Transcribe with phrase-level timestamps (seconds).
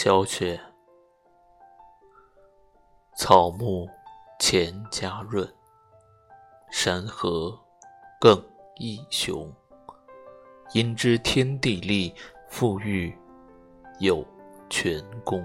[0.00, 0.60] 小雪
[3.16, 3.84] 草木
[4.38, 5.44] 钱家润
[6.70, 7.58] 山河
[8.20, 8.40] 更
[8.76, 9.52] 易雄。
[10.72, 12.14] 因知天地利
[12.48, 13.12] 富裕
[13.98, 14.24] 有
[14.70, 15.44] 全功。